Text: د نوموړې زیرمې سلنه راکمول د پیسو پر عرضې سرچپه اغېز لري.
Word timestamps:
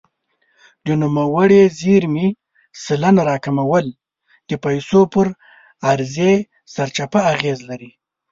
د 0.85 0.87
نوموړې 1.01 1.61
زیرمې 1.79 2.27
سلنه 2.83 3.21
راکمول 3.29 3.85
د 4.47 4.51
پیسو 4.63 4.99
پر 5.13 5.27
عرضې 5.89 6.33
سرچپه 6.73 7.19
اغېز 7.33 7.59
لري. 7.69 7.91